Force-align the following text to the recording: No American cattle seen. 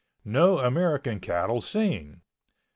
No 0.25 0.57
American 0.57 1.19
cattle 1.19 1.61
seen. 1.61 2.21